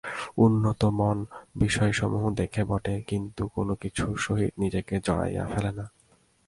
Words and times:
উন্নত 0.37 0.81
মন 0.99 1.17
বিষয়সমূহ 1.55 2.23
দেখে 2.31 2.63
বটে, 2.65 2.95
কিন্তু 3.07 3.43
কোন 3.47 3.67
কিছুর 3.75 4.13
সহিত 4.17 4.51
নিজেকে 4.57 4.95
জড়াইয়া 5.05 5.43
ফেলে 5.45 5.71
না। 5.71 5.85